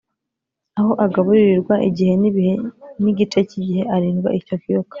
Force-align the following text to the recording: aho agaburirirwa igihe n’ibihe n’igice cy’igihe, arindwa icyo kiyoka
aho 0.77 0.91
agaburirirwa 1.05 1.75
igihe 1.89 2.13
n’ibihe 2.21 2.53
n’igice 3.03 3.39
cy’igihe, 3.49 3.81
arindwa 3.95 4.29
icyo 4.41 4.55
kiyoka 4.61 4.89